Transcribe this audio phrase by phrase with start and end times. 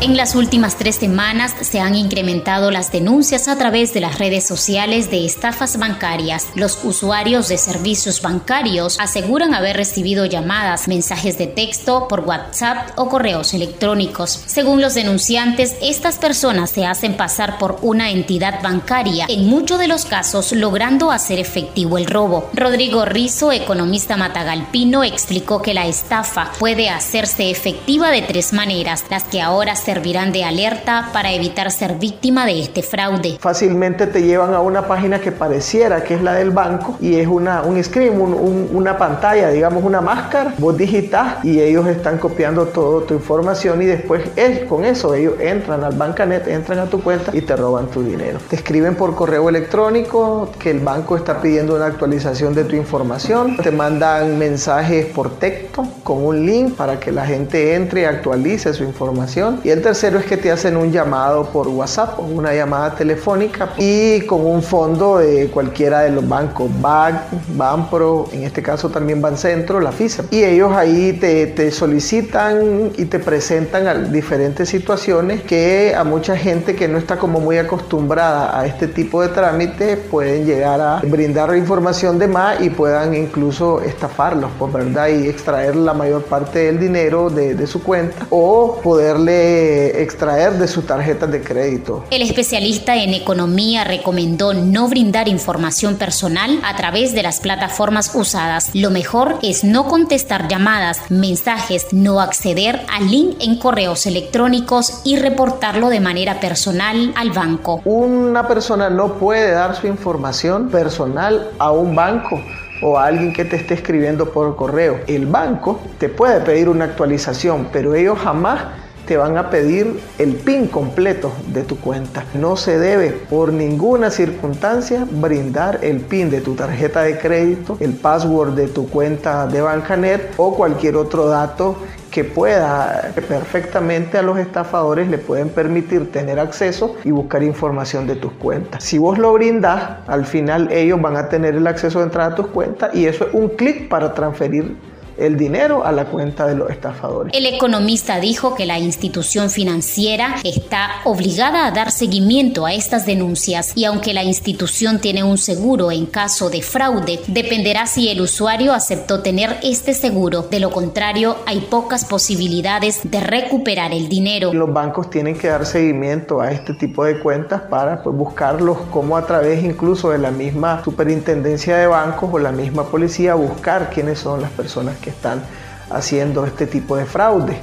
[0.00, 4.46] En las últimas tres semanas se han incrementado las denuncias a través de las redes
[4.46, 6.46] sociales de estafas bancarias.
[6.54, 13.08] Los usuarios de servicios bancarios aseguran haber recibido llamadas, mensajes de texto por WhatsApp o
[13.08, 14.40] correos electrónicos.
[14.46, 19.88] Según los denunciantes, estas personas se hacen pasar por una entidad bancaria, en muchos de
[19.88, 22.48] los casos logrando hacer efectivo el robo.
[22.54, 29.24] Rodrigo Rizo, economista matagalpino, explicó que la estafa puede hacerse efectiva de tres maneras, las
[29.24, 33.38] que ahora se servirán de alerta para evitar ser víctima de este fraude.
[33.40, 37.26] Fácilmente te llevan a una página que pareciera que es la del banco y es
[37.26, 40.52] una, un screen, una pantalla, digamos una máscara.
[40.58, 45.40] Vos digitas y ellos están copiando toda tu información y después es, con eso ellos
[45.40, 48.40] entran al Bancanet, entran a tu cuenta y te roban tu dinero.
[48.50, 53.56] Te escriben por correo electrónico que el banco está pidiendo una actualización de tu información.
[53.56, 58.74] Te mandan mensajes por texto con un link para que la gente entre y actualice
[58.74, 59.60] su información.
[59.64, 63.74] Y el tercero es que te hacen un llamado por WhatsApp o una llamada telefónica
[63.78, 67.14] y con un fondo de cualquiera de los bancos, BAC,
[67.54, 70.24] Banpro, en este caso también Bancentro, la FISA.
[70.32, 76.36] Y ellos ahí te, te solicitan y te presentan a diferentes situaciones que a mucha
[76.36, 81.00] gente que no está como muy acostumbrada a este tipo de trámites pueden llegar a
[81.04, 86.64] brindar información de más y puedan incluso estafarlos, pues, verdad, y extraer la mayor parte
[86.64, 89.67] del dinero de, de su cuenta o poderle
[90.02, 92.04] extraer de sus tarjetas de crédito.
[92.10, 98.70] El especialista en economía recomendó no brindar información personal a través de las plataformas usadas.
[98.74, 105.16] Lo mejor es no contestar llamadas, mensajes, no acceder al link en correos electrónicos y
[105.16, 107.80] reportarlo de manera personal al banco.
[107.84, 112.40] Una persona no puede dar su información personal a un banco
[112.82, 115.00] o a alguien que te esté escribiendo por correo.
[115.06, 118.60] El banco te puede pedir una actualización, pero ellos jamás
[119.08, 122.24] te van a pedir el PIN completo de tu cuenta.
[122.34, 127.94] No se debe por ninguna circunstancia brindar el PIN de tu tarjeta de crédito, el
[127.94, 131.76] password de tu cuenta de Bancanet o cualquier otro dato
[132.10, 138.16] que pueda perfectamente a los estafadores le pueden permitir tener acceso y buscar información de
[138.16, 138.84] tus cuentas.
[138.84, 142.34] Si vos lo brindas, al final ellos van a tener el acceso de entrar a
[142.34, 144.76] tus cuentas y eso es un clic para transferir
[145.18, 147.32] el dinero a la cuenta de los estafadores.
[147.34, 153.72] El economista dijo que la institución financiera está obligada a dar seguimiento a estas denuncias
[153.74, 158.72] y aunque la institución tiene un seguro en caso de fraude, dependerá si el usuario
[158.72, 160.42] aceptó tener este seguro.
[160.42, 164.52] De lo contrario, hay pocas posibilidades de recuperar el dinero.
[164.52, 169.16] Los bancos tienen que dar seguimiento a este tipo de cuentas para pues, buscarlos como
[169.16, 174.18] a través incluso de la misma superintendencia de bancos o la misma policía buscar quiénes
[174.18, 175.42] son las personas que están
[175.90, 177.58] haciendo este tipo de fraude.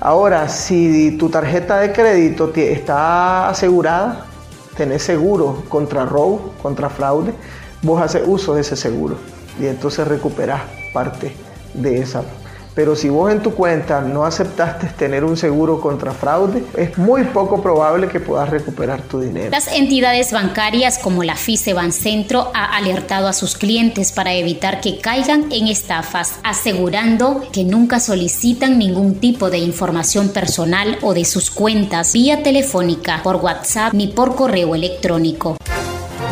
[0.00, 4.26] Ahora, si tu tarjeta de crédito está asegurada,
[4.76, 7.32] tenés seguro contra robo, contra fraude,
[7.82, 9.16] vos haces uso de ese seguro
[9.60, 11.34] y entonces recuperás parte
[11.74, 12.22] de esa
[12.74, 17.24] pero si vos en tu cuenta no aceptaste tener un seguro contra fraude, es muy
[17.24, 19.50] poco probable que puedas recuperar tu dinero.
[19.50, 24.98] Las entidades bancarias como la FICE Bancentro ha alertado a sus clientes para evitar que
[24.98, 31.50] caigan en estafas, asegurando que nunca solicitan ningún tipo de información personal o de sus
[31.50, 35.56] cuentas vía telefónica, por WhatsApp ni por correo electrónico.